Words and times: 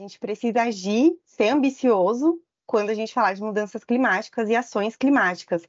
gente 0.00 0.18
precisa 0.18 0.62
agir, 0.62 1.12
ser 1.26 1.48
ambicioso 1.48 2.40
quando 2.66 2.90
a 2.90 2.94
gente 2.94 3.12
falar 3.12 3.34
de 3.34 3.42
mudanças 3.42 3.84
climáticas 3.84 4.48
e 4.48 4.56
ações 4.56 4.96
climáticas. 4.96 5.66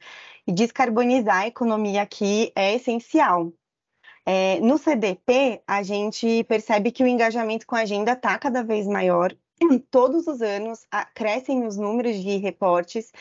E 0.47 0.51
descarbonizar 0.51 1.42
a 1.42 1.47
economia 1.47 2.01
aqui 2.01 2.52
é 2.55 2.75
essencial. 2.75 3.52
É, 4.25 4.59
no 4.59 4.78
CDP, 4.78 5.62
a 5.67 5.83
gente 5.83 6.44
percebe 6.46 6.91
que 6.91 7.04
o 7.04 7.07
engajamento 7.07 7.65
com 7.65 7.75
a 7.75 7.81
agenda 7.81 8.13
está 8.13 8.38
cada 8.38 8.63
vez 8.63 8.88
maior. 8.88 9.36
Todos 9.89 10.28
os 10.28 10.42
anos 10.42 10.86
crescem 11.13 11.66
os 11.66 11.76
números 11.76 12.16
de 12.16 12.38
reportes 12.38 13.12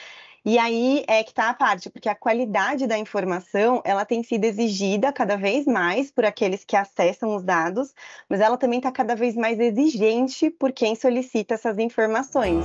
e 0.44 0.58
aí 0.58 1.04
é 1.06 1.22
que 1.22 1.30
está 1.30 1.50
a 1.50 1.54
parte, 1.54 1.90
porque 1.90 2.08
a 2.08 2.14
qualidade 2.14 2.86
da 2.86 2.98
informação 2.98 3.82
ela 3.84 4.04
tem 4.04 4.22
sido 4.22 4.44
exigida 4.44 5.12
cada 5.12 5.36
vez 5.36 5.66
mais 5.66 6.10
por 6.10 6.24
aqueles 6.24 6.64
que 6.64 6.76
acessam 6.76 7.36
os 7.36 7.42
dados, 7.42 7.92
mas 8.28 8.40
ela 8.40 8.56
também 8.56 8.78
está 8.78 8.90
cada 8.90 9.14
vez 9.14 9.36
mais 9.36 9.60
exigente 9.60 10.48
por 10.50 10.72
quem 10.72 10.94
solicita 10.94 11.54
essas 11.54 11.78
informações. 11.78 12.64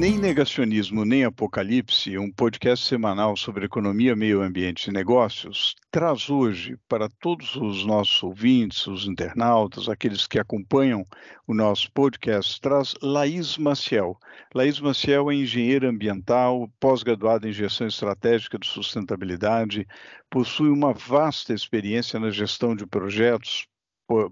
Nem 0.00 0.16
Negacionismo 0.16 1.04
Nem 1.04 1.26
Apocalipse, 1.26 2.16
um 2.16 2.32
podcast 2.32 2.86
semanal 2.86 3.36
sobre 3.36 3.66
economia, 3.66 4.16
meio 4.16 4.40
ambiente 4.40 4.86
e 4.86 4.90
negócios, 4.90 5.76
traz 5.90 6.30
hoje 6.30 6.78
para 6.88 7.06
todos 7.06 7.54
os 7.54 7.84
nossos 7.84 8.22
ouvintes, 8.22 8.86
os 8.86 9.06
internautas, 9.06 9.90
aqueles 9.90 10.26
que 10.26 10.38
acompanham 10.38 11.04
o 11.46 11.52
nosso 11.52 11.92
podcast, 11.92 12.58
traz 12.62 12.94
Laís 13.02 13.58
Maciel. 13.58 14.18
Laís 14.54 14.80
Maciel 14.80 15.30
é 15.30 15.34
engenheira 15.34 15.90
ambiental, 15.90 16.66
pós-graduada 16.80 17.46
em 17.46 17.52
gestão 17.52 17.86
estratégica 17.86 18.58
de 18.58 18.66
sustentabilidade, 18.66 19.86
possui 20.30 20.70
uma 20.70 20.94
vasta 20.94 21.52
experiência 21.52 22.18
na 22.18 22.30
gestão 22.30 22.74
de 22.74 22.86
projetos, 22.86 23.66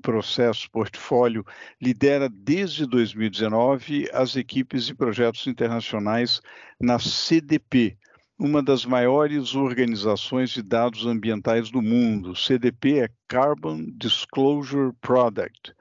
processo 0.03 0.71
portfólio 0.71 1.45
lidera 1.81 2.29
desde 2.29 2.87
2019 2.87 4.09
as 4.13 4.37
equipes 4.37 4.87
de 4.87 4.95
projetos 4.95 5.47
internacionais 5.47 6.41
na 6.81 6.99
CDP, 6.99 7.97
uma 8.39 8.63
das 8.63 8.85
maiores 8.85 9.55
organizações 9.55 10.51
de 10.51 10.63
dados 10.63 11.07
ambientais 11.07 11.71
do 11.71 11.83
mundo. 11.83 12.37
CDP 12.37 13.01
é 13.01 13.09
Carbon 13.27 13.85
Disclosure 13.97 14.93
Product. 15.01 15.75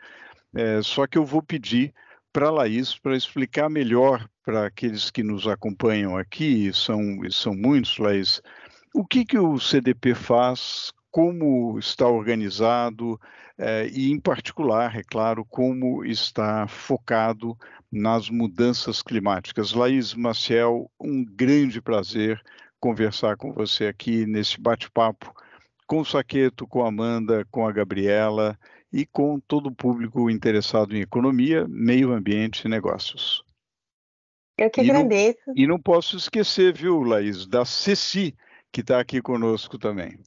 É, 0.56 0.82
só 0.82 1.06
que 1.06 1.18
eu 1.18 1.26
vou 1.26 1.42
pedir 1.42 1.94
para 2.34 2.48
a 2.48 2.52
Laís 2.52 2.98
para 2.98 3.16
explicar 3.16 3.70
melhor 3.70 4.28
para 4.44 4.68
aqueles 4.68 5.12
que 5.12 5.24
nos 5.24 5.48
acompanham 5.48 6.16
aqui, 6.16 6.72
são, 6.74 7.20
são 7.30 7.54
muitos, 7.56 7.98
Laís, 7.98 8.42
o 8.94 9.06
que, 9.06 9.26
que 9.26 9.38
o 9.38 9.60
CDP 9.60 10.16
faz, 10.16 10.92
como 11.18 11.80
está 11.80 12.08
organizado 12.08 13.20
eh, 13.58 13.90
e, 13.92 14.12
em 14.12 14.20
particular, 14.20 14.96
é 14.96 15.02
claro, 15.02 15.44
como 15.44 16.06
está 16.06 16.68
focado 16.68 17.58
nas 17.92 18.30
mudanças 18.30 19.02
climáticas. 19.02 19.74
Laís 19.74 20.14
Maciel, 20.14 20.92
um 21.02 21.26
grande 21.26 21.82
prazer 21.82 22.40
conversar 22.80 23.36
com 23.36 23.52
você 23.52 23.88
aqui 23.88 24.28
nesse 24.28 24.62
bate-papo 24.62 25.34
com 25.88 26.02
o 26.02 26.06
Saqueto, 26.06 26.68
com 26.68 26.86
a 26.86 26.90
Amanda, 26.90 27.44
com 27.50 27.68
a 27.68 27.72
Gabriela 27.72 28.56
e 28.94 29.04
com 29.04 29.40
todo 29.40 29.70
o 29.70 29.76
público 29.76 30.30
interessado 30.30 30.96
em 30.96 31.02
economia, 31.02 31.66
meio 31.68 32.12
ambiente 32.12 32.66
e 32.66 32.70
negócios. 32.70 33.44
Eu 34.56 34.70
que 34.70 34.82
e 34.82 34.92
agradeço. 34.92 35.40
Não, 35.48 35.54
e 35.58 35.66
não 35.66 35.80
posso 35.82 36.16
esquecer, 36.16 36.76
viu, 36.76 37.02
Laís, 37.02 37.48
da 37.48 37.66
Ceci, 37.66 38.36
que 38.72 38.82
está 38.82 39.00
aqui 39.00 39.20
conosco 39.20 39.80
também. 39.80 40.20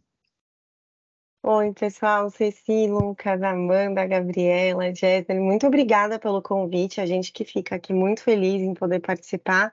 Oi, 1.42 1.72
pessoal, 1.72 2.28
Ceci, 2.30 2.86
Lucas, 2.86 3.42
Amanda, 3.42 4.06
Gabriela, 4.06 4.94
Jéssica, 4.94 5.34
muito 5.34 5.66
obrigada 5.66 6.18
pelo 6.18 6.42
convite. 6.42 7.00
A 7.00 7.06
gente 7.06 7.32
que 7.32 7.46
fica 7.46 7.76
aqui 7.76 7.94
muito 7.94 8.22
feliz 8.22 8.60
em 8.60 8.74
poder 8.74 9.00
participar 9.00 9.72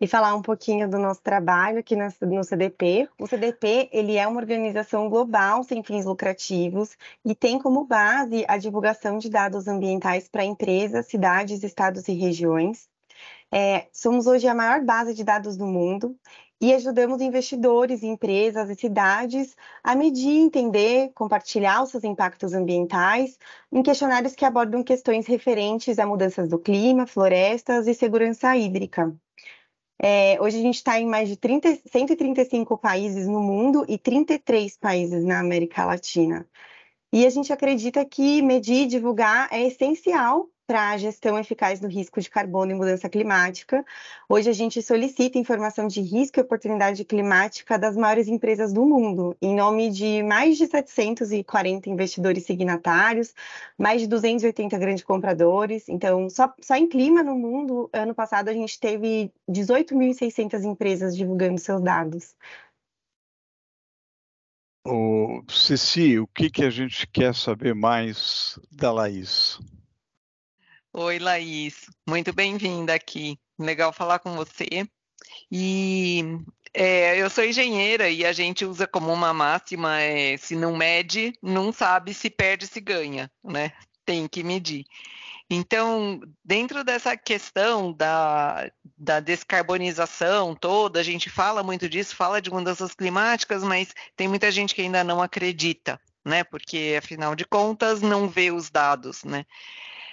e 0.00 0.06
falar 0.06 0.36
um 0.36 0.42
pouquinho 0.42 0.88
do 0.88 0.96
nosso 0.96 1.20
trabalho 1.20 1.80
aqui 1.80 1.96
no 1.96 2.44
CDP. 2.44 3.08
O 3.18 3.26
CDP, 3.26 3.88
ele 3.92 4.16
é 4.16 4.28
uma 4.28 4.40
organização 4.40 5.08
global 5.08 5.64
sem 5.64 5.82
fins 5.82 6.04
lucrativos 6.04 6.96
e 7.24 7.34
tem 7.34 7.58
como 7.58 7.84
base 7.84 8.44
a 8.46 8.56
divulgação 8.56 9.18
de 9.18 9.28
dados 9.28 9.66
ambientais 9.66 10.28
para 10.28 10.44
empresas, 10.44 11.06
cidades, 11.06 11.64
estados 11.64 12.06
e 12.06 12.12
regiões. 12.12 12.88
É, 13.50 13.88
somos 13.92 14.26
hoje 14.26 14.46
a 14.46 14.54
maior 14.54 14.84
base 14.84 15.14
de 15.14 15.24
dados 15.24 15.56
do 15.56 15.66
mundo 15.66 16.16
e 16.60 16.72
ajudamos 16.74 17.20
investidores, 17.22 18.02
empresas 18.02 18.68
e 18.70 18.74
cidades 18.74 19.56
a 19.82 19.94
medir, 19.94 20.40
entender, 20.40 21.12
compartilhar 21.14 21.82
os 21.82 21.90
seus 21.90 22.04
impactos 22.04 22.52
ambientais 22.52 23.38
em 23.70 23.82
questionários 23.82 24.34
que 24.34 24.44
abordam 24.44 24.82
questões 24.82 25.26
referentes 25.26 25.98
a 25.98 26.06
mudanças 26.06 26.48
do 26.48 26.58
clima, 26.58 27.06
florestas 27.06 27.86
e 27.86 27.94
segurança 27.94 28.56
hídrica. 28.56 29.14
É, 30.00 30.40
hoje 30.40 30.58
a 30.58 30.62
gente 30.62 30.76
está 30.76 31.00
em 31.00 31.06
mais 31.06 31.28
de 31.28 31.36
30, 31.36 31.80
135 31.86 32.78
países 32.78 33.26
no 33.26 33.40
mundo 33.40 33.84
e 33.88 33.98
33 33.98 34.76
países 34.76 35.24
na 35.24 35.40
América 35.40 35.84
Latina. 35.84 36.48
E 37.12 37.26
a 37.26 37.30
gente 37.30 37.52
acredita 37.52 38.04
que 38.04 38.42
medir 38.42 38.82
e 38.82 38.86
divulgar 38.86 39.48
é 39.50 39.66
essencial 39.66 40.48
para 40.68 40.90
a 40.90 40.98
gestão 40.98 41.38
eficaz 41.38 41.80
do 41.80 41.88
risco 41.88 42.20
de 42.20 42.28
carbono 42.28 42.72
e 42.72 42.74
mudança 42.74 43.08
climática. 43.08 43.82
Hoje 44.28 44.50
a 44.50 44.52
gente 44.52 44.82
solicita 44.82 45.38
informação 45.38 45.88
de 45.88 46.02
risco 46.02 46.38
e 46.38 46.42
oportunidade 46.42 47.06
climática 47.06 47.78
das 47.78 47.96
maiores 47.96 48.28
empresas 48.28 48.70
do 48.70 48.84
mundo, 48.84 49.34
em 49.40 49.56
nome 49.56 49.90
de 49.90 50.22
mais 50.22 50.58
de 50.58 50.66
740 50.66 51.88
investidores 51.88 52.44
signatários, 52.44 53.34
mais 53.78 54.02
de 54.02 54.06
280 54.08 54.76
grandes 54.76 55.02
compradores. 55.02 55.88
Então, 55.88 56.28
só, 56.28 56.52
só 56.60 56.76
em 56.76 56.86
clima 56.86 57.22
no 57.22 57.34
mundo, 57.34 57.88
ano 57.90 58.14
passado 58.14 58.50
a 58.50 58.52
gente 58.52 58.78
teve 58.78 59.32
18.600 59.50 60.64
empresas 60.64 61.16
divulgando 61.16 61.58
seus 61.58 61.80
dados. 61.80 62.36
O 64.86 65.42
Ceci, 65.48 66.18
o 66.18 66.26
que, 66.26 66.50
que 66.50 66.62
a 66.62 66.70
gente 66.70 67.06
quer 67.06 67.34
saber 67.34 67.74
mais 67.74 68.58
da 68.70 68.92
Laís? 68.92 69.58
Oi, 71.00 71.20
Laís, 71.20 71.88
muito 72.08 72.32
bem-vinda 72.32 72.92
aqui. 72.92 73.38
Legal 73.56 73.92
falar 73.92 74.18
com 74.18 74.34
você. 74.34 74.66
E 75.48 76.24
é, 76.74 77.16
eu 77.22 77.30
sou 77.30 77.44
engenheira 77.44 78.10
e 78.10 78.26
a 78.26 78.32
gente 78.32 78.64
usa 78.64 78.84
como 78.84 79.12
uma 79.12 79.32
máxima: 79.32 80.00
é, 80.00 80.36
se 80.36 80.56
não 80.56 80.76
mede, 80.76 81.32
não 81.40 81.72
sabe 81.72 82.12
se 82.12 82.28
perde, 82.28 82.66
se 82.66 82.80
ganha, 82.80 83.30
né? 83.44 83.70
Tem 84.04 84.26
que 84.26 84.42
medir. 84.42 84.84
Então, 85.48 86.20
dentro 86.44 86.82
dessa 86.82 87.16
questão 87.16 87.92
da, 87.92 88.68
da 88.96 89.20
descarbonização 89.20 90.52
toda, 90.52 90.98
a 90.98 91.04
gente 91.04 91.30
fala 91.30 91.62
muito 91.62 91.88
disso, 91.88 92.16
fala 92.16 92.42
de 92.42 92.50
mudanças 92.50 92.92
climáticas, 92.92 93.62
mas 93.62 93.94
tem 94.16 94.26
muita 94.26 94.50
gente 94.50 94.74
que 94.74 94.82
ainda 94.82 95.04
não 95.04 95.22
acredita, 95.22 96.00
né? 96.24 96.42
Porque, 96.42 96.96
afinal 96.98 97.36
de 97.36 97.44
contas, 97.44 98.02
não 98.02 98.28
vê 98.28 98.50
os 98.50 98.68
dados, 98.68 99.22
né? 99.22 99.46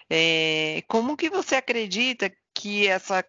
É, 0.10 0.84
como 0.88 1.18
que 1.18 1.30
você 1.30 1.56
acredita 1.56 2.32
que 2.54 2.88
essa 2.88 3.24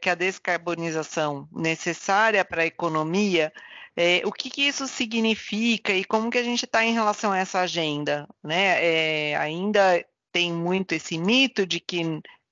que 0.00 0.10
a 0.10 0.14
descarbonização 0.16 1.48
necessária 1.52 2.44
para 2.44 2.62
a 2.62 2.66
economia, 2.66 3.52
é, 3.96 4.20
o 4.24 4.32
que, 4.32 4.50
que, 4.50 4.62
isso 4.62 4.86
significa 4.88 5.92
e 5.92 6.04
como 6.04 6.30
que 6.30 6.38
a 6.38 6.42
gente 6.42 6.64
está 6.64 6.84
em 6.84 6.92
relação 6.92 7.32
a 7.32 7.38
essa 7.38 7.60
agenda? 7.60 8.28
Né? 8.42 9.30
É, 9.30 9.36
ainda 9.36 10.04
tem 10.32 10.52
muito 10.52 10.92
esse 10.92 11.18
mito 11.18 11.66
de 11.66 11.80
que 11.80 12.02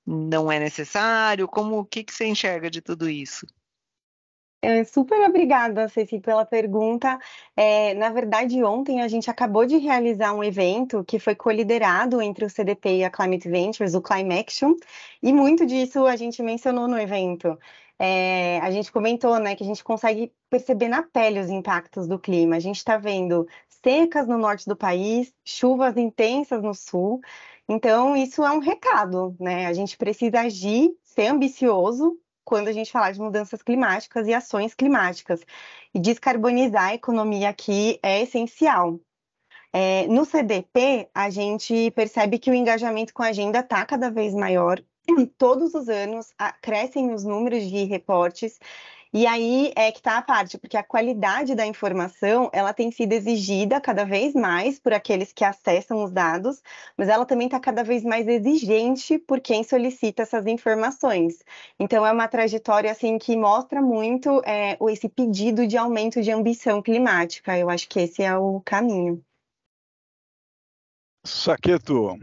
não 0.07 0.51
é 0.51 0.59
necessário? 0.59 1.49
Como 1.49 1.79
o 1.79 1.85
que, 1.85 2.05
que 2.05 2.13
você 2.13 2.27
enxerga 2.27 2.71
de 2.71 2.81
tudo 2.81 3.09
isso? 3.09 3.47
Super 4.87 5.21
obrigada, 5.29 5.89
Ceci, 5.89 6.19
pela 6.21 6.45
pergunta. 6.45 7.19
É, 7.57 7.95
na 7.95 8.11
verdade, 8.11 8.63
ontem 8.65 9.01
a 9.01 9.07
gente 9.09 9.31
acabou 9.31 9.65
de 9.65 9.77
realizar 9.79 10.33
um 10.35 10.43
evento 10.43 11.05
que 11.05 11.19
foi 11.21 11.35
coliderado 11.37 12.21
entre 12.21 12.45
o 12.45 12.51
CDP 12.51 12.99
e 12.99 13.05
a 13.05 13.11
Climate 13.11 13.49
Ventures, 13.49 13.95
o 13.95 14.03
Climate 14.03 14.41
Action, 14.41 14.75
e 15.23 15.33
muito 15.33 15.65
disso 15.65 16.07
a 16.07 16.17
gente 16.17 16.43
mencionou 16.43 16.89
no 16.89 16.99
evento. 16.99 17.57
É, 18.01 18.59
a 18.61 18.71
gente 18.71 18.91
comentou 18.93 19.39
né, 19.39 19.55
que 19.57 19.63
a 19.63 19.67
gente 19.67 19.83
consegue 19.85 20.33
perceber 20.51 20.89
na 20.89 21.03
pele 21.03 21.41
os 21.41 21.51
impactos 21.51 22.07
do 22.09 22.19
clima. 22.19 22.57
A 22.57 22.61
gente 22.61 22.77
está 22.77 22.97
vendo 22.97 23.47
secas 23.69 24.27
no 24.27 24.39
norte 24.39 24.67
do 24.67 24.77
país, 24.77 25.33
chuvas 25.45 25.97
intensas 25.97 26.63
no 26.63 26.75
sul, 26.75 27.21
Então, 27.69 28.17
isso 28.17 28.45
é 28.45 28.51
um 28.51 28.59
recado, 28.61 29.37
né? 29.39 29.67
A 29.67 29.73
gente 29.73 29.97
precisa 29.97 30.41
agir, 30.41 30.91
ser 31.05 31.27
ambicioso 31.29 32.19
quando 32.49 32.69
a 32.69 32.73
gente 32.73 32.91
falar 32.91 33.13
de 33.13 33.21
mudanças 33.21 33.61
climáticas 33.61 34.27
e 34.27 34.33
ações 34.33 34.73
climáticas. 34.73 35.45
E 35.93 36.01
descarbonizar 36.01 36.85
a 36.85 36.95
economia 36.95 37.51
aqui 37.51 38.01
é 38.03 38.23
essencial. 38.23 38.99
É, 39.71 40.07
no 40.07 40.25
CDP, 40.25 41.11
a 41.15 41.29
gente 41.29 41.91
percebe 41.91 42.39
que 42.39 42.51
o 42.51 42.55
engajamento 42.55 43.13
com 43.13 43.23
a 43.23 43.27
agenda 43.27 43.59
está 43.59 43.85
cada 43.85 44.11
vez 44.11 44.33
maior. 44.33 44.83
Todos 45.37 45.75
os 45.75 45.91
anos 45.91 46.33
crescem 46.63 47.13
os 47.13 47.23
números 47.23 47.65
de 47.65 47.85
reportes 47.85 48.59
e 49.13 49.27
aí 49.27 49.73
é 49.75 49.91
que 49.91 49.99
está 49.99 50.19
a 50.19 50.23
parte, 50.23 50.59
porque 50.59 50.77
a 50.77 50.83
qualidade 50.83 51.55
da 51.55 51.67
informação 51.67 52.51
ela 52.53 52.73
tem 52.73 52.91
sido 52.91 53.13
exigida 53.13 53.81
cada 53.81 54.05
vez 54.05 54.35
mais 54.35 54.79
por 54.79 54.93
aqueles 54.93 55.33
que 55.33 55.45
acessam 55.45 56.05
os 56.05 56.11
dados, 56.11 56.63
mas 56.97 57.09
ela 57.09 57.25
também 57.25 57.47
está 57.47 57.59
cada 57.59 57.83
vez 57.83 58.05
mais 58.05 58.29
exigente 58.29 59.19
por 59.19 59.41
quem 59.41 59.65
solicita 59.65 60.23
essas 60.23 60.47
informações. 60.47 61.43
Então 61.79 62.05
é 62.05 62.13
uma 62.13 62.29
trajetória 62.29 62.91
assim 62.91 63.19
que 63.19 63.37
mostra 63.37 63.81
muito 63.81 64.43
é, 64.45 64.77
esse 64.91 65.09
pedido 65.09 65.67
de 65.67 65.77
aumento 65.77 66.21
de 66.21 66.31
ambição 66.31 66.83
climática. 66.83 67.57
Eu 67.57 67.71
acho 67.71 67.89
que 67.89 68.01
esse 68.01 68.23
é 68.23 68.37
o 68.37 68.61
caminho. 68.65 69.23
Saqueto, 71.25 72.19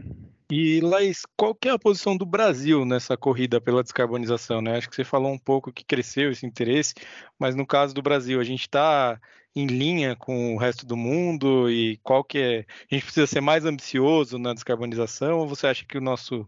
e, 0.50 0.80
Laís, 0.80 1.22
qual 1.36 1.54
que 1.54 1.68
é 1.68 1.72
a 1.72 1.78
posição 1.78 2.16
do 2.16 2.24
Brasil 2.24 2.84
nessa 2.84 3.16
corrida 3.16 3.60
pela 3.60 3.82
descarbonização? 3.82 4.60
Né? 4.62 4.76
Acho 4.76 4.88
que 4.88 4.94
você 4.94 5.04
falou 5.04 5.32
um 5.32 5.38
pouco 5.38 5.72
que 5.72 5.84
cresceu 5.84 6.30
esse 6.30 6.46
interesse, 6.46 6.94
mas 7.38 7.56
no 7.56 7.66
caso 7.66 7.92
do 7.92 8.02
Brasil, 8.02 8.40
a 8.40 8.44
gente 8.44 8.62
está 8.62 9.20
em 9.56 9.66
linha 9.66 10.14
com 10.14 10.54
o 10.54 10.58
resto 10.58 10.86
do 10.86 10.96
mundo 10.96 11.70
e 11.70 11.96
qual 12.02 12.22
que 12.22 12.38
é? 12.38 12.66
A 12.90 12.94
gente 12.94 13.04
precisa 13.04 13.26
ser 13.26 13.40
mais 13.40 13.64
ambicioso 13.64 14.38
na 14.38 14.52
descarbonização 14.54 15.38
ou 15.38 15.48
você 15.48 15.66
acha 15.66 15.84
que 15.84 15.98
o 15.98 16.00
nosso 16.00 16.46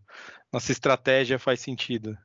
nossa 0.52 0.72
estratégia 0.72 1.38
faz 1.38 1.60
sentido? 1.60 2.16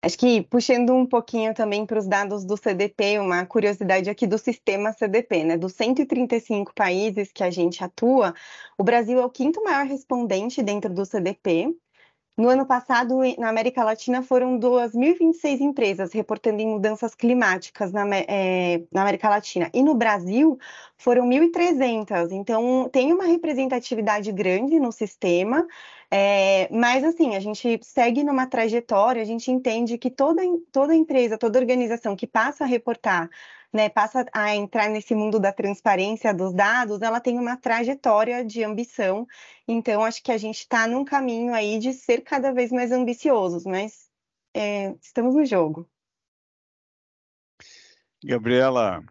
Acho 0.00 0.16
que 0.16 0.42
puxando 0.42 0.94
um 0.94 1.04
pouquinho 1.04 1.52
também 1.52 1.84
para 1.84 1.98
os 1.98 2.06
dados 2.06 2.44
do 2.44 2.56
CDP, 2.56 3.18
uma 3.18 3.44
curiosidade 3.44 4.08
aqui 4.08 4.26
do 4.28 4.38
sistema 4.38 4.92
CDP, 4.92 5.42
né? 5.44 5.56
Dos 5.56 5.72
135 5.74 6.72
países 6.72 7.32
que 7.32 7.42
a 7.42 7.50
gente 7.50 7.82
atua, 7.82 8.32
o 8.78 8.84
Brasil 8.84 9.18
é 9.18 9.24
o 9.24 9.30
quinto 9.30 9.62
maior 9.64 9.86
respondente 9.86 10.62
dentro 10.62 10.92
do 10.92 11.04
CDP. 11.04 11.74
No 12.36 12.48
ano 12.48 12.64
passado, 12.64 13.18
na 13.36 13.48
América 13.48 13.82
Latina, 13.82 14.22
foram 14.22 14.60
2.026 14.60 15.60
empresas 15.60 16.12
reportando 16.12 16.62
em 16.62 16.68
mudanças 16.68 17.12
climáticas 17.16 17.90
na, 17.92 18.06
é, 18.16 18.84
na 18.92 19.02
América 19.02 19.28
Latina. 19.28 19.68
E 19.74 19.82
no 19.82 19.96
Brasil, 19.96 20.56
foram 20.96 21.26
1.300. 21.26 22.30
Então, 22.30 22.88
tem 22.92 23.12
uma 23.12 23.24
representatividade 23.24 24.30
grande 24.30 24.78
no 24.78 24.92
sistema. 24.92 25.66
É, 26.10 26.68
mas, 26.72 27.04
assim, 27.04 27.36
a 27.36 27.40
gente 27.40 27.80
segue 27.82 28.24
numa 28.24 28.46
trajetória, 28.46 29.20
a 29.20 29.26
gente 29.26 29.50
entende 29.50 29.98
que 29.98 30.10
toda, 30.10 30.42
toda 30.72 30.94
empresa, 30.94 31.36
toda 31.36 31.58
organização 31.58 32.16
que 32.16 32.26
passa 32.26 32.64
a 32.64 32.66
reportar 32.66 33.28
né, 33.72 33.88
passa 33.88 34.24
a 34.32 34.54
entrar 34.54 34.88
nesse 34.88 35.14
mundo 35.14 35.38
da 35.38 35.52
transparência 35.52 36.32
dos 36.32 36.52
dados, 36.52 37.02
ela 37.02 37.20
tem 37.20 37.38
uma 37.38 37.56
trajetória 37.56 38.44
de 38.44 38.64
ambição. 38.64 39.26
Então, 39.66 40.04
acho 40.04 40.22
que 40.22 40.32
a 40.32 40.38
gente 40.38 40.60
está 40.60 40.86
num 40.86 41.04
caminho 41.04 41.54
aí 41.54 41.78
de 41.78 41.92
ser 41.92 42.22
cada 42.22 42.52
vez 42.52 42.72
mais 42.72 42.92
ambiciosos, 42.92 43.64
mas 43.64 44.08
é, 44.54 44.94
estamos 45.00 45.34
no 45.34 45.44
jogo. 45.44 45.88
Gabriela. 48.24 49.04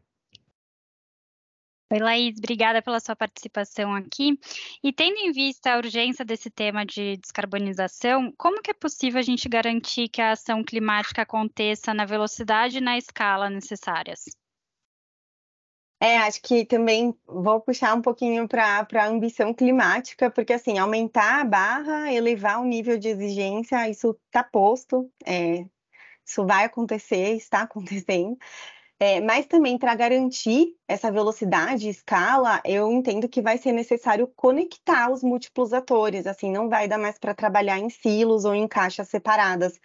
Oi, 1.90 2.00
Laís, 2.00 2.38
obrigada 2.38 2.82
pela 2.82 3.00
sua 3.00 3.16
participação 3.16 3.96
aqui. 3.96 4.38
E 4.84 4.92
tendo 4.92 5.18
em 5.20 5.32
vista 5.32 5.72
a 5.72 5.78
urgência 5.78 6.26
desse 6.26 6.50
tema 6.50 6.86
de 6.86 7.16
descarbonização, 7.16 8.34
como 8.38 8.62
que 8.62 8.72
é 8.72 8.74
possível 8.74 9.20
a 9.20 9.24
gente 9.24 9.48
garantir 9.48 10.10
que 10.10 10.22
a 10.22 10.32
ação 10.32 10.62
climática 10.66 11.22
aconteça 11.22 11.94
na 11.94 12.04
velocidade 12.04 12.80
e 12.80 12.82
na 12.82 12.98
escala 12.98 13.50
necessárias? 13.50 14.26
É, 16.02 16.18
acho 16.18 16.42
que 16.42 16.66
também 16.66 17.18
vou 17.26 17.62
puxar 17.62 17.96
um 17.96 18.02
pouquinho 18.02 18.48
para 18.50 18.86
a 18.94 19.08
ambição 19.08 19.54
climática, 19.54 20.30
porque 20.30 20.54
assim, 20.54 20.78
aumentar 20.78 21.40
a 21.40 21.46
barra, 21.46 22.12
elevar 22.12 22.60
o 22.60 22.66
nível 22.66 23.00
de 23.00 23.08
exigência, 23.08 23.90
isso 23.90 24.16
está 24.26 24.44
posto, 24.44 25.10
é, 25.26 25.66
isso 26.26 26.46
vai 26.46 26.66
acontecer, 26.66 27.38
está 27.38 27.62
acontecendo. 27.64 28.38
É, 29.00 29.22
mas 29.22 29.46
também 29.46 29.78
para 29.78 29.94
garantir 29.94 30.76
essa 30.88 31.12
velocidade, 31.12 31.88
escala, 31.88 32.60
eu 32.66 32.92
entendo 32.92 33.30
que 33.30 33.42
vai 33.42 33.58
ser 33.58 33.72
necessário 33.72 34.28
conectar 34.36 35.12
os 35.12 35.22
múltiplos 35.22 35.72
atores, 35.72 36.26
assim, 36.26 36.52
não 36.52 36.68
vai 36.68 36.88
dar 36.88 36.98
mais 36.98 37.18
para 37.20 37.36
trabalhar 37.36 37.78
em 37.78 37.90
silos 37.90 38.44
ou 38.44 38.56
em 38.56 38.68
caixas 38.68 39.08
separadas 39.08 39.80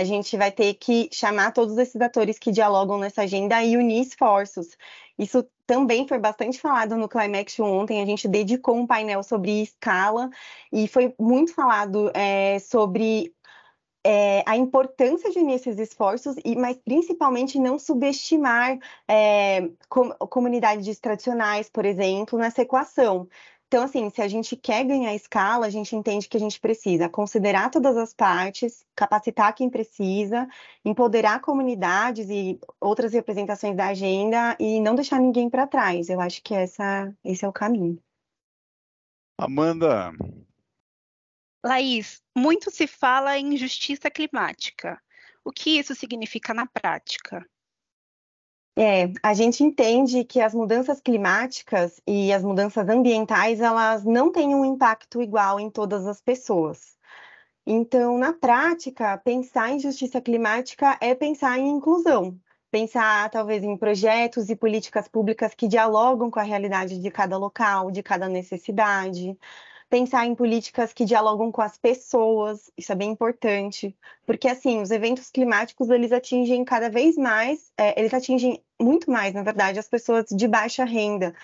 a 0.00 0.04
gente 0.04 0.34
vai 0.36 0.50
ter 0.50 0.74
que 0.74 1.08
chamar 1.12 1.52
todos 1.52 1.76
esses 1.76 2.00
atores 2.00 2.38
que 2.38 2.50
dialogam 2.50 2.98
nessa 2.98 3.22
agenda 3.22 3.62
e 3.62 3.76
unir 3.76 4.00
esforços. 4.00 4.76
Isso 5.18 5.46
também 5.66 6.08
foi 6.08 6.18
bastante 6.18 6.58
falado 6.58 6.96
no 6.96 7.08
Climax 7.08 7.60
ontem, 7.60 8.02
a 8.02 8.06
gente 8.06 8.26
dedicou 8.26 8.76
um 8.76 8.86
painel 8.86 9.22
sobre 9.22 9.62
escala 9.62 10.30
e 10.72 10.88
foi 10.88 11.14
muito 11.18 11.54
falado 11.54 12.10
é, 12.14 12.58
sobre 12.58 13.32
é, 14.04 14.42
a 14.46 14.56
importância 14.56 15.30
de 15.30 15.38
unir 15.38 15.54
esses 15.54 15.78
esforços, 15.78 16.36
e, 16.44 16.56
mas 16.56 16.76
principalmente 16.78 17.58
não 17.58 17.78
subestimar 17.78 18.78
é, 19.08 19.68
com, 19.88 20.10
comunidades 20.28 20.98
tradicionais, 20.98 21.68
por 21.68 21.84
exemplo, 21.84 22.38
nessa 22.38 22.62
equação. 22.62 23.28
Então, 23.66 23.84
assim, 23.84 24.10
se 24.10 24.20
a 24.20 24.26
gente 24.26 24.56
quer 24.56 24.84
ganhar 24.84 25.14
escala, 25.14 25.66
a 25.66 25.70
gente 25.70 25.94
entende 25.94 26.28
que 26.28 26.36
a 26.36 26.40
gente 26.40 26.58
precisa 26.58 27.08
considerar 27.08 27.70
todas 27.70 27.96
as 27.96 28.12
partes, 28.12 28.84
capacitar 28.96 29.54
quem 29.54 29.70
precisa, 29.70 30.48
empoderar 30.84 31.40
comunidades 31.40 32.28
e 32.28 32.58
outras 32.80 33.12
representações 33.12 33.76
da 33.76 33.86
agenda 33.86 34.56
e 34.58 34.80
não 34.80 34.96
deixar 34.96 35.20
ninguém 35.20 35.48
para 35.48 35.68
trás. 35.68 36.08
Eu 36.08 36.20
acho 36.20 36.42
que 36.42 36.52
essa, 36.52 37.14
esse 37.24 37.44
é 37.44 37.48
o 37.48 37.52
caminho. 37.52 37.96
Amanda. 39.38 40.12
Laís, 41.64 42.22
muito 42.36 42.70
se 42.70 42.86
fala 42.86 43.38
em 43.38 43.56
justiça 43.56 44.10
climática. 44.10 45.00
O 45.44 45.52
que 45.52 45.78
isso 45.78 45.94
significa 45.94 46.54
na 46.54 46.66
prática? 46.66 47.46
É, 48.78 49.12
a 49.22 49.34
gente 49.34 49.62
entende 49.62 50.24
que 50.24 50.40
as 50.40 50.54
mudanças 50.54 51.00
climáticas 51.00 52.00
e 52.06 52.32
as 52.32 52.42
mudanças 52.42 52.88
ambientais, 52.88 53.60
elas 53.60 54.04
não 54.04 54.32
têm 54.32 54.54
um 54.54 54.64
impacto 54.64 55.20
igual 55.20 55.60
em 55.60 55.68
todas 55.68 56.06
as 56.06 56.20
pessoas. 56.20 56.96
Então, 57.66 58.16
na 58.16 58.32
prática, 58.32 59.18
pensar 59.18 59.70
em 59.70 59.78
justiça 59.78 60.20
climática 60.20 60.96
é 61.00 61.14
pensar 61.14 61.58
em 61.58 61.68
inclusão, 61.68 62.38
pensar 62.70 63.28
talvez 63.30 63.62
em 63.62 63.76
projetos 63.76 64.48
e 64.48 64.56
políticas 64.56 65.08
públicas 65.08 65.54
que 65.54 65.68
dialogam 65.68 66.30
com 66.30 66.40
a 66.40 66.44
realidade 66.44 66.98
de 66.98 67.10
cada 67.10 67.36
local, 67.36 67.90
de 67.90 68.02
cada 68.02 68.28
necessidade, 68.28 69.36
pensar 69.90 70.24
em 70.24 70.36
políticas 70.36 70.92
que 70.92 71.04
dialogam 71.04 71.50
com 71.50 71.60
as 71.60 71.76
pessoas, 71.76 72.70
isso 72.78 72.92
é 72.92 72.94
bem 72.94 73.10
importante, 73.10 73.94
porque 74.24 74.46
assim, 74.46 74.80
os 74.80 74.92
eventos 74.92 75.30
climáticos, 75.30 75.90
eles 75.90 76.12
atingem 76.12 76.64
cada 76.64 76.88
vez 76.88 77.16
mais, 77.16 77.72
é, 77.76 77.98
eles 77.98 78.14
atingem 78.14 78.62
muito 78.80 79.10
mais, 79.10 79.34
na 79.34 79.42
verdade, 79.42 79.80
as 79.80 79.88
pessoas 79.88 80.26
de 80.30 80.46
baixa 80.46 80.84
renda. 80.84 81.34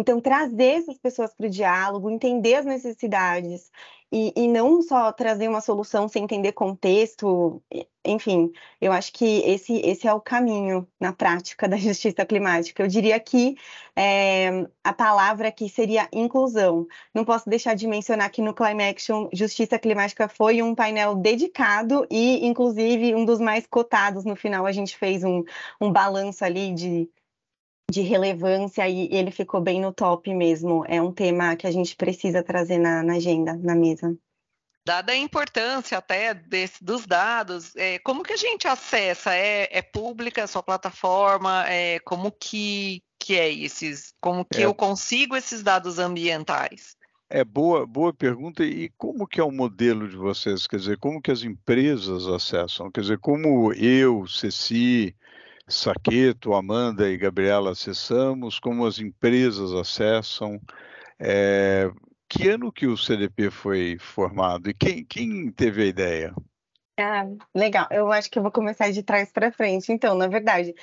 Então, 0.00 0.18
trazer 0.18 0.78
essas 0.78 0.96
pessoas 0.96 1.34
para 1.34 1.46
o 1.46 1.50
diálogo, 1.50 2.08
entender 2.08 2.54
as 2.54 2.64
necessidades 2.64 3.70
e, 4.10 4.32
e, 4.34 4.48
não 4.48 4.80
só 4.80 5.12
trazer 5.12 5.46
uma 5.46 5.60
solução 5.60 6.08
sem 6.08 6.24
entender 6.24 6.52
contexto, 6.52 7.62
enfim, 8.04 8.50
eu 8.80 8.92
acho 8.92 9.12
que 9.12 9.40
esse, 9.42 9.74
esse 9.74 10.08
é 10.08 10.14
o 10.14 10.20
caminho 10.20 10.88
na 10.98 11.12
prática 11.12 11.68
da 11.68 11.76
justiça 11.76 12.24
climática. 12.24 12.82
Eu 12.82 12.88
diria 12.88 13.20
que 13.20 13.56
é, 13.94 14.66
a 14.82 14.92
palavra 14.94 15.48
aqui 15.48 15.68
seria 15.68 16.08
inclusão. 16.14 16.86
Não 17.14 17.22
posso 17.22 17.50
deixar 17.50 17.74
de 17.74 17.86
mencionar 17.86 18.30
que 18.30 18.40
no 18.40 18.54
Climate 18.54 18.96
Action, 18.96 19.28
justiça 19.34 19.78
climática 19.78 20.28
foi 20.28 20.62
um 20.62 20.74
painel 20.74 21.14
dedicado 21.14 22.06
e, 22.10 22.46
inclusive, 22.46 23.14
um 23.14 23.26
dos 23.26 23.38
mais 23.38 23.66
cotados. 23.66 24.24
No 24.24 24.34
final, 24.34 24.64
a 24.64 24.72
gente 24.72 24.96
fez 24.96 25.22
um, 25.22 25.44
um 25.78 25.92
balanço 25.92 26.42
ali 26.42 26.72
de 26.72 27.10
de 27.90 28.00
relevância 28.02 28.88
e 28.88 29.08
ele 29.10 29.30
ficou 29.30 29.60
bem 29.60 29.80
no 29.80 29.92
top 29.92 30.32
mesmo. 30.32 30.84
É 30.86 31.00
um 31.02 31.12
tema 31.12 31.56
que 31.56 31.66
a 31.66 31.70
gente 31.70 31.96
precisa 31.96 32.42
trazer 32.42 32.78
na, 32.78 33.02
na 33.02 33.14
agenda, 33.14 33.54
na 33.56 33.74
mesa. 33.74 34.16
Dada 34.84 35.12
a 35.12 35.16
importância 35.16 35.98
até 35.98 36.32
desse, 36.32 36.82
dos 36.82 37.06
dados, 37.06 37.76
é, 37.76 37.98
como 37.98 38.22
que 38.22 38.32
a 38.32 38.36
gente 38.36 38.66
acessa? 38.66 39.34
É, 39.34 39.68
é 39.70 39.82
pública 39.82 40.42
a 40.42 40.46
sua 40.46 40.62
plataforma? 40.62 41.64
É, 41.68 41.98
como 42.00 42.32
que, 42.32 43.02
que 43.18 43.38
é 43.38 43.52
esses? 43.52 44.14
Como 44.20 44.44
que 44.44 44.62
é. 44.62 44.64
eu 44.64 44.74
consigo 44.74 45.36
esses 45.36 45.62
dados 45.62 45.98
ambientais? 45.98 46.96
É 47.28 47.44
boa, 47.44 47.86
boa 47.86 48.12
pergunta. 48.12 48.64
E 48.64 48.88
como 48.96 49.26
que 49.26 49.38
é 49.38 49.44
o 49.44 49.52
modelo 49.52 50.08
de 50.08 50.16
vocês? 50.16 50.66
Quer 50.66 50.78
dizer, 50.78 50.98
como 50.98 51.20
que 51.20 51.30
as 51.30 51.44
empresas 51.44 52.26
acessam? 52.26 52.90
Quer 52.90 53.02
dizer, 53.02 53.18
como 53.18 53.72
eu, 53.74 54.26
Ceci, 54.26 55.14
Saqueto, 55.70 56.54
Amanda 56.54 57.08
e 57.08 57.16
Gabriela 57.16 57.70
acessamos, 57.70 58.58
como 58.58 58.86
as 58.86 58.98
empresas 58.98 59.72
acessam. 59.72 60.60
É, 61.18 61.90
que 62.28 62.48
ano 62.48 62.72
que 62.72 62.86
o 62.86 62.96
CDP 62.96 63.50
foi 63.50 63.96
formado 63.98 64.70
e 64.70 64.74
quem, 64.74 65.04
quem 65.04 65.50
teve 65.50 65.82
a 65.82 65.86
ideia? 65.86 66.34
Ah, 66.98 67.26
legal. 67.54 67.86
Eu 67.90 68.12
acho 68.12 68.30
que 68.30 68.38
eu 68.38 68.42
vou 68.42 68.52
começar 68.52 68.90
de 68.90 69.02
trás 69.02 69.32
para 69.32 69.50
frente. 69.50 69.90
Então, 69.90 70.14
na 70.14 70.28
verdade, 70.28 70.74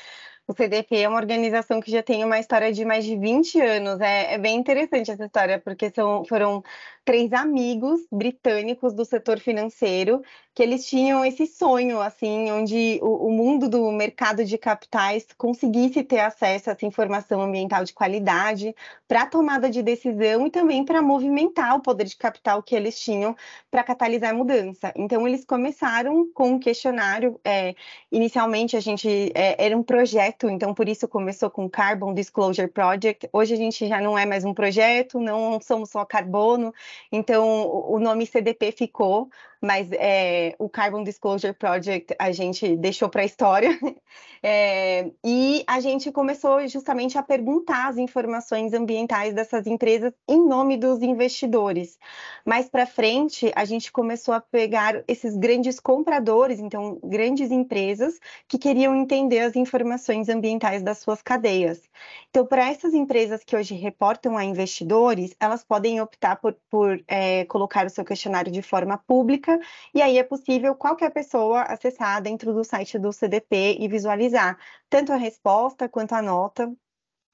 o 0.47 0.53
CDP 0.53 0.97
é 0.99 1.09
uma 1.09 1.19
organização 1.19 1.79
que 1.79 1.91
já 1.91 2.01
tem 2.01 2.23
uma 2.23 2.39
história 2.39 2.71
de 2.71 2.83
mais 2.85 3.05
de 3.05 3.15
20 3.17 3.59
anos. 3.59 3.99
É, 4.01 4.33
é 4.33 4.37
bem 4.37 4.57
interessante 4.57 5.11
essa 5.11 5.25
história, 5.25 5.59
porque 5.59 5.91
são, 5.91 6.25
foram 6.25 6.63
três 7.07 7.31
amigos 7.31 8.01
britânicos 8.11 8.93
do 8.93 9.05
setor 9.05 9.39
financeiro 9.39 10.21
que 10.53 10.63
eles 10.63 10.87
tinham 10.87 11.23
esse 11.23 11.45
sonho, 11.45 12.01
assim, 12.01 12.51
onde 12.51 12.99
o, 13.03 13.27
o, 13.27 13.31
mundo 13.31 13.69
do 13.69 13.91
mercado 13.91 14.43
de 14.43 14.57
capitais 14.57 15.27
conseguisse 15.37 16.03
ter 16.03 16.19
acesso 16.19 16.71
a 16.71 16.73
essa 16.73 16.85
informação 16.85 17.39
ambiental 17.43 17.83
de 17.83 17.93
qualidade 17.93 18.75
para 19.07 19.27
tomada 19.27 19.69
de 19.69 19.83
decisão 19.83 20.47
e 20.47 20.49
também 20.49 20.83
para 20.83 20.99
movimentar 20.99 21.75
o 21.75 21.79
poder 21.79 22.05
de 22.05 22.17
capital 22.17 22.63
que 22.63 22.75
eles 22.75 22.99
tinham 22.99 23.35
para 23.69 23.83
catalisar 23.83 24.31
a 24.31 24.33
mudança. 24.33 24.91
Então, 24.95 25.27
eles 25.27 25.45
começaram 25.45 26.27
com 26.33 26.53
um 26.53 26.59
questionário. 26.59 27.39
É, 27.45 27.75
inicialmente, 28.11 28.75
a 28.75 28.79
gente 28.79 29.31
é, 29.35 29.63
era 29.63 29.77
um 29.77 29.83
projeto, 29.83 30.49
então 30.49 30.73
por 30.73 30.89
isso 30.89 31.07
começou 31.07 31.51
com 31.51 31.69
Carbon 31.69 32.15
Disclosure 32.15 32.67
Project. 32.67 33.29
Hoje 33.31 33.53
a 33.53 33.57
gente 33.57 33.87
já 33.87 34.01
não 34.01 34.17
é 34.17 34.25
mais 34.25 34.43
um 34.43 34.55
projeto, 34.55 35.19
não 35.19 35.61
somos 35.61 35.91
só 35.91 36.03
carbono. 36.03 36.73
Então, 37.11 37.67
o 37.89 37.99
nome 37.99 38.25
CDP 38.25 38.71
ficou, 38.71 39.29
mas 39.61 39.89
é, 39.93 40.55
o 40.59 40.69
Carbon 40.69 41.03
Disclosure 41.03 41.53
Project 41.53 42.15
a 42.19 42.31
gente 42.31 42.75
deixou 42.77 43.09
para 43.09 43.21
a 43.21 43.25
história. 43.25 43.69
É, 44.43 45.11
e 45.25 45.63
a 45.65 45.79
gente 45.79 46.11
começou 46.11 46.65
justamente 46.67 47.17
a 47.17 47.23
perguntar 47.23 47.87
as 47.87 47.97
informações 47.97 48.71
ambientais 48.71 49.33
dessas 49.33 49.65
empresas 49.65 50.13
em 50.27 50.47
nome 50.47 50.77
dos 50.77 51.01
investidores. 51.01 51.97
Mais 52.45 52.69
para 52.69 52.85
frente, 52.85 53.51
a 53.55 53.65
gente 53.65 53.91
começou 53.91 54.35
a 54.35 54.39
pegar 54.39 55.03
esses 55.07 55.35
grandes 55.35 55.79
compradores, 55.79 56.59
então, 56.59 56.99
grandes 57.03 57.49
empresas 57.49 58.19
que 58.47 58.59
queriam 58.59 58.95
entender 58.95 59.39
as 59.39 59.55
informações 59.55 60.29
ambientais 60.29 60.83
das 60.83 60.99
suas 60.99 61.21
cadeias. 61.21 61.81
Então, 62.29 62.45
para 62.45 62.69
essas 62.69 62.93
empresas 62.93 63.43
que 63.43 63.55
hoje 63.55 63.73
reportam 63.73 64.37
a 64.37 64.45
investidores, 64.45 65.35
elas 65.39 65.63
podem 65.63 65.99
optar 65.99 66.35
por, 66.35 66.55
por 66.69 66.86
é, 67.07 67.45
colocar 67.45 67.85
o 67.85 67.89
seu 67.89 68.03
questionário 68.05 68.51
de 68.51 68.61
forma 68.61 68.97
pública, 68.97 69.59
e 69.93 70.01
aí 70.01 70.17
é 70.17 70.23
possível 70.23 70.75
qualquer 70.75 71.11
pessoa 71.11 71.61
acessar 71.63 72.21
dentro 72.21 72.53
do 72.53 72.63
site 72.63 72.99
do 72.99 73.11
CDP 73.11 73.77
e 73.79 73.87
visualizar 73.87 74.57
tanto 74.89 75.11
a 75.11 75.17
resposta 75.17 75.89
quanto 75.89 76.13
a 76.13 76.21
nota 76.21 76.71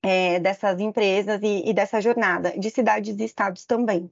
é, 0.03 0.39
dessas 0.39 0.79
empresas 0.79 1.41
e, 1.41 1.69
e 1.69 1.73
dessa 1.73 2.01
jornada, 2.01 2.57
de 2.57 2.69
cidades 2.69 3.17
e 3.17 3.23
estados 3.23 3.65
também. 3.65 4.11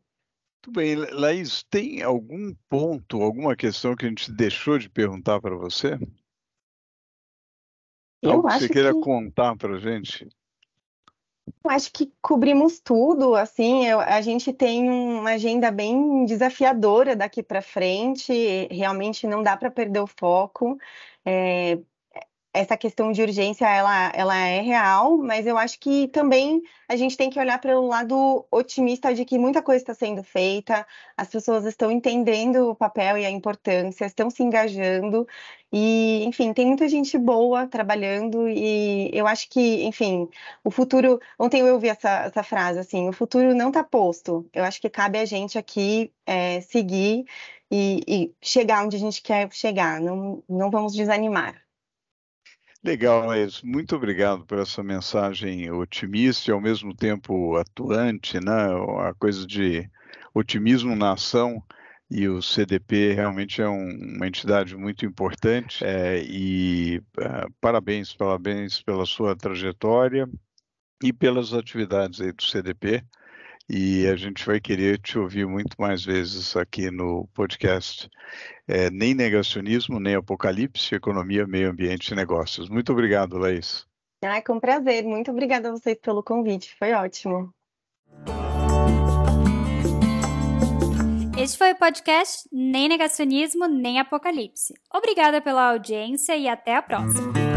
Muito 0.63 0.71
bem, 0.71 0.95
Laís, 0.95 1.63
tem 1.63 2.03
algum 2.03 2.53
ponto, 2.69 3.21
alguma 3.21 3.55
questão 3.55 3.95
que 3.95 4.05
a 4.05 4.09
gente 4.09 4.31
deixou 4.31 4.77
de 4.77 4.89
perguntar 4.89 5.41
para 5.41 5.55
você? 5.55 5.97
Eu 8.21 8.33
Algo 8.33 8.47
acho 8.47 8.59
que 8.59 8.67
você 8.67 8.73
queira 8.73 8.93
que... 8.93 9.01
contar 9.01 9.57
para 9.57 9.75
a 9.75 9.79
gente? 9.79 10.29
Acho 11.67 11.91
que 11.91 12.11
cobrimos 12.21 12.79
tudo, 12.79 13.35
assim, 13.35 13.85
eu, 13.85 13.99
a 13.99 14.21
gente 14.21 14.51
tem 14.53 14.89
uma 14.89 15.31
agenda 15.31 15.71
bem 15.71 16.25
desafiadora 16.25 17.15
daqui 17.15 17.43
para 17.43 17.61
frente, 17.61 18.31
realmente 18.71 19.27
não 19.27 19.43
dá 19.43 19.55
para 19.57 19.69
perder 19.71 19.99
o 20.01 20.07
foco. 20.07 20.77
É, 21.25 21.79
essa 22.53 22.75
questão 22.77 23.11
de 23.11 23.21
urgência 23.21 23.65
ela, 23.67 24.11
ela 24.13 24.35
é 24.35 24.61
real, 24.61 25.17
mas 25.17 25.47
eu 25.47 25.57
acho 25.57 25.79
que 25.79 26.07
também 26.09 26.61
a 26.87 26.95
gente 26.95 27.15
tem 27.15 27.29
que 27.29 27.39
olhar 27.39 27.59
pelo 27.59 27.87
lado 27.87 28.45
otimista 28.51 29.13
de 29.13 29.23
que 29.23 29.37
muita 29.37 29.61
coisa 29.61 29.81
está 29.81 29.93
sendo 29.93 30.23
feita, 30.23 30.85
as 31.15 31.29
pessoas 31.29 31.65
estão 31.65 31.89
entendendo 31.89 32.69
o 32.69 32.75
papel 32.75 33.17
e 33.17 33.25
a 33.25 33.29
importância, 33.29 34.05
estão 34.05 34.29
se 34.29 34.43
engajando 34.43 35.25
e, 35.71 36.23
enfim, 36.25 36.53
tem 36.53 36.65
muita 36.67 36.87
gente 36.89 37.17
boa 37.17 37.65
trabalhando 37.67 38.47
e 38.49 39.09
eu 39.13 39.25
acho 39.25 39.49
que, 39.49 39.83
enfim, 39.85 40.27
o 40.63 40.69
futuro. 40.71 41.19
Ontem 41.39 41.61
eu 41.61 41.73
ouvi 41.73 41.87
essa, 41.87 42.25
essa 42.25 42.43
frase 42.43 42.79
assim: 42.79 43.07
o 43.07 43.13
futuro 43.13 43.55
não 43.55 43.69
está 43.69 43.83
posto. 43.83 44.47
Eu 44.53 44.63
acho 44.65 44.81
que 44.81 44.89
cabe 44.89 45.17
a 45.19 45.25
gente 45.25 45.57
aqui 45.57 46.13
é, 46.25 46.59
seguir 46.61 47.25
e, 47.71 48.03
e 48.07 48.35
chegar 48.41 48.83
onde 48.85 48.97
a 48.97 48.99
gente 48.99 49.21
quer 49.21 49.51
chegar. 49.53 50.01
Não, 50.01 50.43
não 50.49 50.69
vamos 50.69 50.93
desanimar. 50.93 51.61
Legal, 52.83 53.27
Laís. 53.27 53.61
Muito 53.61 53.95
obrigado 53.95 54.43
por 54.43 54.57
essa 54.57 54.81
mensagem 54.81 55.69
otimista 55.71 56.49
e 56.49 56.53
ao 56.53 56.59
mesmo 56.59 56.95
tempo 56.95 57.55
atuante, 57.55 58.39
né? 58.39 58.51
A 59.07 59.13
coisa 59.13 59.45
de 59.45 59.87
otimismo 60.33 60.95
na 60.95 61.13
ação 61.13 61.63
e 62.09 62.27
o 62.27 62.41
CDP 62.41 63.13
realmente 63.13 63.61
é 63.61 63.69
um, 63.69 64.15
uma 64.15 64.27
entidade 64.27 64.75
muito 64.75 65.05
importante 65.05 65.85
é, 65.85 66.23
e 66.23 66.97
uh, 67.19 67.51
parabéns, 67.61 68.15
parabéns 68.15 68.81
pela 68.81 69.05
sua 69.05 69.35
trajetória 69.35 70.27
e 71.03 71.13
pelas 71.13 71.53
atividades 71.53 72.19
aí 72.19 72.31
do 72.31 72.43
CDP 72.43 73.05
e 73.69 74.07
a 74.07 74.15
gente 74.15 74.45
vai 74.45 74.59
querer 74.59 74.99
te 74.99 75.17
ouvir 75.17 75.45
muito 75.45 75.75
mais 75.79 76.03
vezes 76.03 76.55
aqui 76.55 76.91
no 76.91 77.27
podcast. 77.33 78.09
É, 78.67 78.89
nem 78.89 79.13
negacionismo, 79.13 79.99
nem 79.99 80.15
apocalipse, 80.15 80.95
economia, 80.95 81.47
meio 81.47 81.69
ambiente 81.69 82.09
e 82.09 82.15
negócios. 82.15 82.69
Muito 82.69 82.91
obrigado, 82.91 83.37
Laís. 83.37 83.85
Ah, 84.23 84.41
com 84.41 84.59
prazer. 84.59 85.03
Muito 85.03 85.31
obrigada 85.31 85.69
a 85.69 85.71
vocês 85.71 85.97
pelo 85.99 86.23
convite. 86.23 86.75
Foi 86.77 86.93
ótimo. 86.93 87.53
Este 91.37 91.57
foi 91.57 91.71
o 91.71 91.75
podcast 91.75 92.47
Nem 92.51 92.87
Negacionismo, 92.87 93.65
Nem 93.67 93.99
Apocalipse. 93.99 94.75
Obrigada 94.93 95.41
pela 95.41 95.71
audiência 95.71 96.37
e 96.37 96.47
até 96.47 96.75
a 96.75 96.83
próxima. 96.83 97.50